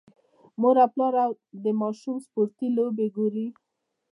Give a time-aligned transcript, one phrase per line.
[0.59, 1.29] مور او پلار
[1.63, 3.47] د ماشوم سپورتي لوبې ګوري.